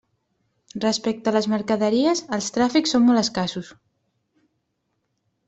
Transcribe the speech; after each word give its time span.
Respecte 0.85 1.29
a 1.31 1.33
les 1.35 1.47
mercaderies, 1.51 2.23
els 2.39 2.49
tràfics 2.57 2.95
són 2.97 3.07
molt 3.11 3.23
escassos. 3.43 3.71